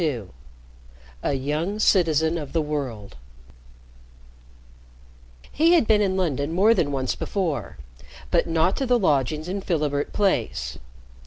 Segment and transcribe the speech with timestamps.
[0.01, 0.23] II
[1.21, 3.17] A YOUNG CITIZEN OF THE WORLD
[5.51, 7.77] He had been in London more than once before,
[8.31, 10.79] but not to the lodgings in Philibert Place.